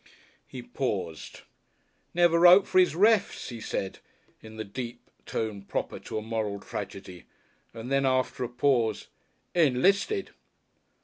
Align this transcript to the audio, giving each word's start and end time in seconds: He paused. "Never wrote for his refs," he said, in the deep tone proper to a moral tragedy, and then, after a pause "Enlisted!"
He 0.47 0.63
paused. 0.63 1.41
"Never 2.15 2.39
wrote 2.39 2.67
for 2.67 2.79
his 2.79 2.95
refs," 2.95 3.49
he 3.49 3.61
said, 3.61 3.99
in 4.41 4.57
the 4.57 4.63
deep 4.63 4.99
tone 5.27 5.61
proper 5.61 5.99
to 5.99 6.17
a 6.17 6.23
moral 6.23 6.59
tragedy, 6.59 7.25
and 7.71 7.91
then, 7.91 8.07
after 8.07 8.43
a 8.43 8.49
pause 8.49 9.09
"Enlisted!" 9.53 10.31